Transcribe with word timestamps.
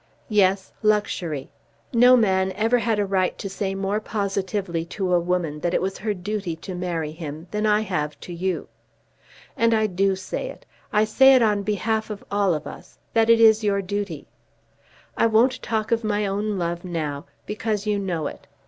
"Yes; 0.29 0.73
luxury. 0.81 1.51
No 1.93 2.17
man 2.17 2.51
ever 2.53 2.79
had 2.79 2.97
a 2.97 3.05
right 3.05 3.37
to 3.37 3.47
say 3.47 3.75
more 3.75 3.99
positively 3.99 4.83
to 4.85 5.13
a 5.13 5.19
woman 5.19 5.59
that 5.59 5.75
it 5.75 5.79
was 5.83 5.99
her 5.99 6.15
duty 6.15 6.55
to 6.55 6.73
marry 6.73 7.11
him, 7.11 7.45
than 7.51 7.67
I 7.67 7.81
have 7.81 8.19
to 8.21 8.33
you. 8.33 8.67
And 9.55 9.75
I 9.75 9.85
do 9.85 10.15
say 10.15 10.49
it. 10.49 10.65
I 10.91 11.03
say 11.05 11.35
it 11.35 11.43
on 11.43 11.61
behalf 11.61 12.09
of 12.09 12.23
all 12.31 12.55
of 12.55 12.65
us, 12.65 12.97
that 13.13 13.29
it 13.29 13.39
is 13.39 13.63
your 13.63 13.83
duty. 13.83 14.25
I 15.15 15.27
won't 15.27 15.61
talk 15.61 15.91
of 15.91 16.03
my 16.03 16.25
own 16.25 16.57
love 16.57 16.83
now, 16.83 17.27
because 17.45 17.85
you 17.85 17.99
know 17.99 18.25
it. 18.25 18.47